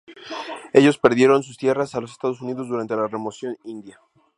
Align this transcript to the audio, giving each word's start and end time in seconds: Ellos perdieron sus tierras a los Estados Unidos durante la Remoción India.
Ellos 0.73 0.97
perdieron 0.97 1.43
sus 1.43 1.59
tierras 1.59 1.93
a 1.93 2.01
los 2.01 2.09
Estados 2.13 2.41
Unidos 2.41 2.67
durante 2.67 2.95
la 2.95 3.05
Remoción 3.05 3.55
India. 3.63 4.01